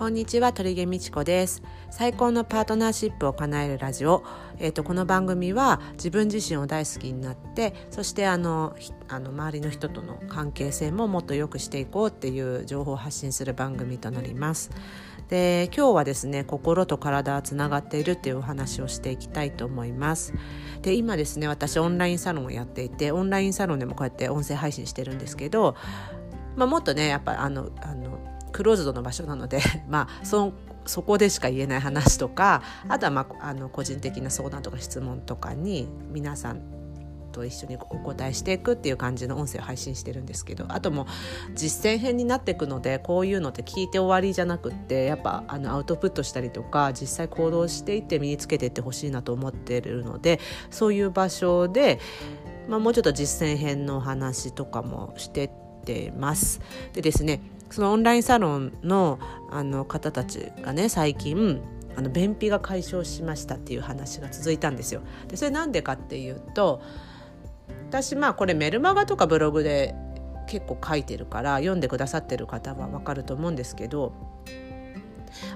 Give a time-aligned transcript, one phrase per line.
[0.00, 1.62] こんにちは鳥毛美智子です。
[1.90, 4.24] 最高のパートナーシップを叶えるラジオ。
[4.58, 8.74] えっ、ー、とこの番組は自分自身を大好きになってそしてあの
[9.08, 14.70] あの周りの人との関係性ももっと良くしていこうっていう情報を発信する番組となります。
[15.28, 20.32] で今日はですね心と体はつながっているっていうお話をしていきたいと思います。
[20.80, 25.76] で今ですね私オンラインサロンをやっていてオンラインサロンでもこうやって音声配信してるんですけど
[26.56, 28.09] まあ、もっとねやっぱあのあの
[28.50, 30.52] クローズドの場所なので まあそ
[30.86, 36.80] そこでしか言えない話とかあとは、まあ、あの個人的な相談とか質問とかに皆さん
[37.30, 41.06] と一緒にお答えしていくっていう感じの音声を配信してるんですけどあとも
[41.54, 50.40] 実践編になっていくのでこういうのって聞いて終わりじゃなくってやっぱあのアウトプットしたりとか実際行動していって身につけていってほしいなと思ってるので
[50.70, 52.00] そういう場所で、
[52.68, 55.50] まあ、もうちょっと実践編の話とかもしてっ
[55.84, 56.60] てます。
[56.92, 59.18] でですねそのオンラインサロンの
[59.50, 61.60] あの方たちがね最近
[61.96, 65.02] あの便秘が解消しましたっていう話が続いたんですよ。
[65.28, 66.82] でそれなんでかっていうと
[67.88, 69.94] 私まあこれメルマガとかブログで
[70.46, 74.12] 結構書いてるから読んでくださってる方は分かると思うんですけど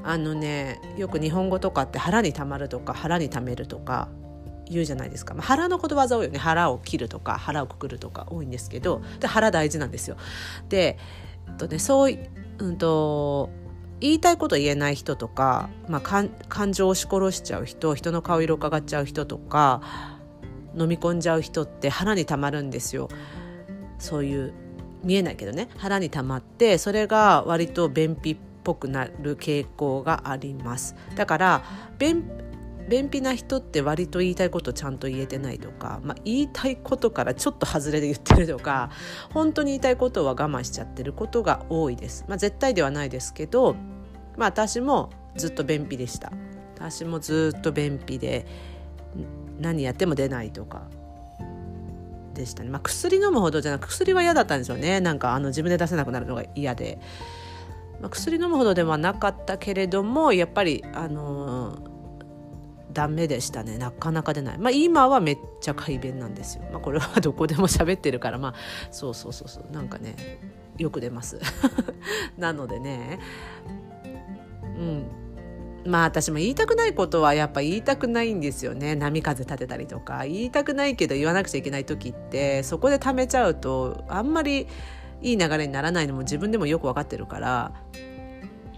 [0.03, 4.09] あのねよく日本語とかって腹にたまるとか腹にためるとか
[4.67, 10.17] 言うじゃないですか、まあ、腹のことわざ多いよね腹を切るとか腹をくくるとか多いんですけどで腹大事なんですよ。
[10.69, 10.99] で
[11.59, 12.19] とねそう
[12.59, 13.51] うんと
[14.01, 19.81] 言いたいこと言えない人とか、まあ、感情を押し殺しちゃう人人の顔色を伺っちゃう人とか
[20.77, 23.09] 飲み込んじゃう人って腹にたまるんですよ。
[23.99, 24.53] そういう
[25.05, 31.65] 見えないけどね腹にたまってそれが割と便秘っぽくなる傾向がありますだから
[31.99, 32.25] 便
[32.89, 38.91] 便秘な人って割と言いたいことちゃんと言えてないとか、まあ、言いたいことからちょっと外れで言ってるとか
[39.33, 42.25] 本当に言いたいことは我慢しちゃってることが多いです。
[42.29, 43.75] まあ、絶対ではないですけど、
[44.37, 46.33] まあ、私もずっと便秘でした。
[46.77, 48.47] 私もずっと便秘で
[49.59, 50.83] 何やっても出ないとか
[52.35, 56.99] でしたね、まあ、薬飲むほどじゃなく薬は嫌だったんですよねなんかあの自分で出せなくなるのが嫌で、
[58.01, 61.44] まあ、薬飲むほどではなかったけれどもやっぱりあの
[62.95, 63.77] ダメでしたね。
[63.77, 64.59] なかなか出ない。
[64.59, 66.65] まあ今はめっちゃ快便なんですよ。
[66.71, 68.39] まあこれは どこでも喋ってるから。
[68.39, 68.55] まあ
[68.91, 69.73] そうそうそうそう。
[69.73, 70.15] なんかね
[70.79, 71.39] よく出ます。
[72.39, 73.19] なのでね。
[74.63, 75.07] うん。
[75.87, 78.95] まあ私も言いたくないことはやっぱ言いたくないんですよね。
[78.95, 80.25] 波風立てたりとか。
[80.25, 84.69] 言いたくないけど言わなくちゃいけない時ってそこで貯めちゃうとあんまり
[85.21, 87.73] いい流れにならないのも自分でもよく分かってるから。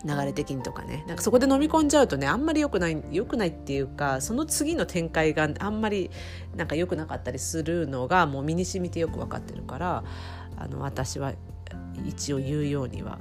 [0.06, 6.10] 流れ的にとかねなんかそこで飲み込んじゃうとねあんまり良くない良くないっていうかその次の展開があんまり
[6.54, 10.04] なんか良くなかったりするのがもう身に染みてよく分かってるから
[10.56, 11.32] あの私は
[12.06, 13.18] 一応言うようには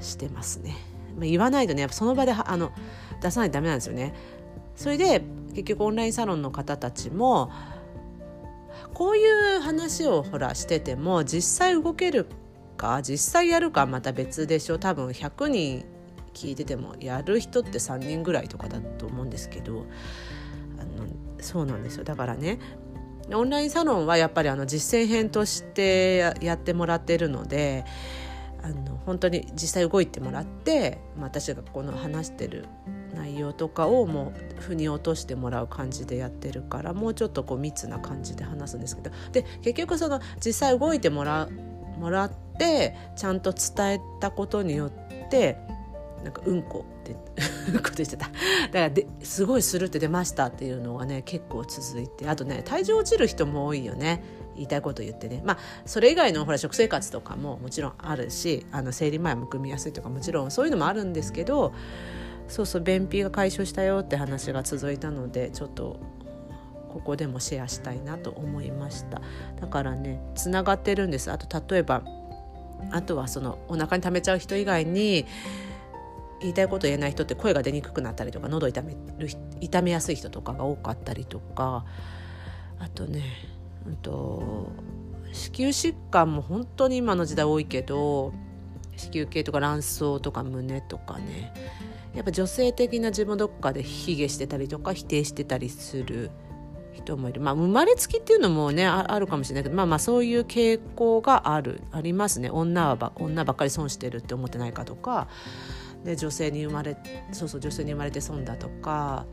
[0.00, 0.76] してますね。
[1.16, 2.70] まあ、言わないとねやっぱその場であの
[3.22, 4.14] 出さないとダメなんですよね。
[4.74, 5.22] それで
[5.54, 7.50] 結局オンラインサロンの方たちも
[8.92, 12.26] こういう話をほらしてても実際動ける
[12.76, 15.84] か実際やるかまた別でしょ多分100人
[16.36, 19.86] 聞いててもやる人って3人ぐらいとかだと思うんですけど
[20.78, 21.06] あの
[21.40, 22.04] そうなんですよ。
[22.04, 22.58] だからね
[23.32, 27.84] オンラインサロンはやっぱりあの実践編としてやってもらってるので
[28.62, 32.66] あの本当に実際動いてもらって、まあ、私がこの話してる
[33.14, 39.10] 内容とかをもう腑に落としてもらう感じでやってるからもうちょっとこう密な感じで話すんですけど。
[39.32, 41.48] で結局その実際動いてもら
[41.98, 45.58] もらってちゃんと伝えたことによって
[46.26, 47.16] なんかうんこって
[47.72, 48.26] うん こでしてた。
[48.26, 48.38] だか
[48.72, 54.22] らですごいスルって出ましたっていうのがね結構続いてあとね体重落ちる人も多いよね。
[54.56, 55.40] 言いたいこと言ってね。
[55.44, 61.72] まあそれ以外のほら食生活とかももちろんあるしあの生理前も組みやすいとかもちろんそういうのもあるんですけど
[62.48, 66.00] そうそう便秘が解消したよって話が続いたのでちょっと
[66.92, 69.20] ここでもシェアしたいなと思いました。
[69.60, 71.30] だからねつながってるんです。
[71.30, 72.02] あと例えば
[72.90, 75.26] あとはそのお腹に溜めちゃう人以外に
[76.40, 79.28] 言いたいこと言えない人って声が出にくくなったりとか喉痛める
[79.60, 81.84] 痛めやすい人とかが多かったりとか。
[82.78, 83.22] あとね、
[83.86, 84.70] うんと、
[85.32, 88.32] 子宮疾患も本当に今の時代多いけど
[88.96, 91.52] 子宮系とか卵巣とか胸とかね。
[92.14, 96.30] やっぱ女性的な自分どっかで卑下してたりとか否定してたりする
[96.92, 97.42] 人もいる。
[97.42, 102.48] まあ生まれつきっていうのもねあるかもしれないけどまあまあそういう傾向があるありますね。
[102.48, 105.28] 女はば女ばっかり損してるって思ってないかとか。
[106.06, 106.96] で女性に生まれ
[107.32, 109.26] そうそう女性に生まれて損だとか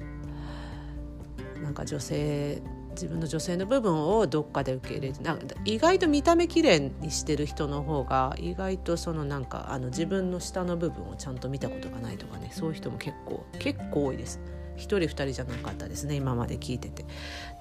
[1.61, 2.61] なんか女性
[2.91, 14.39] 自分の女性の部分をどっかで受け入れてなんか意外と見た目綺麗にしてる人の方が意外とそのなんかあの自分の下の部分をちゃんと見たことがないとかねそういう人も結構結構多いです。
[14.75, 17.05] 1人2人じゃなかったですね今まで聞いてて。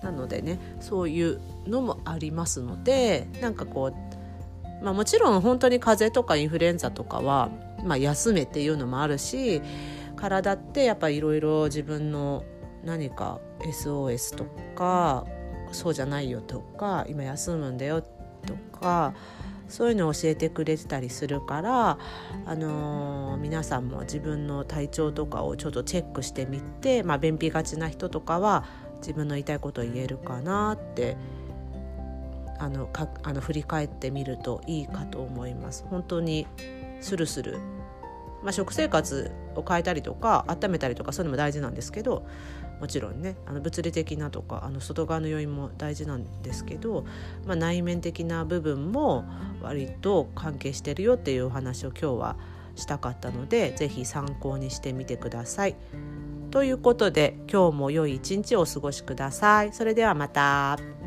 [0.03, 7.51] なのでねそういうのもありますのでなんかこう、まあ、もちろん本当に風邪とかインフルエンザとかは、
[7.85, 9.63] まあ、休めっていうのもあるし
[10.17, 12.45] 体ってやっぱいろいろ自分の
[12.85, 14.45] 何か SOS と
[14.77, 15.27] か
[15.73, 19.15] そうじゃないよとか今休むんだよとか
[19.69, 21.99] そういうのを教えてくれてたりするから、
[22.45, 28.67] あのー、皆さんも自分の体調とかをちょっとチェックしてみて、まあ、便秘がちな人とかは
[28.99, 31.17] 自分の言いたいことを言えるかなって
[32.59, 35.85] あのかあの振り返ってみるといいかと思います。
[35.89, 36.47] 本当に
[37.03, 37.59] スルスル
[38.43, 42.27] まあ、食生活を変えたりとか温めたりとかそういうのも大事なんですけど
[42.81, 47.05] もちろんねあの物理的なとかあの外側の要因も大事なんですけど、
[47.47, 49.25] まあ、内面的な部分も
[49.61, 52.37] 割と関係してるよっていうお話を今日は
[52.75, 55.77] したかったので是非参考にしてみてください。
[56.51, 59.73] ということで今日も良い一日をお過ごしください。
[59.73, 61.02] それではまた。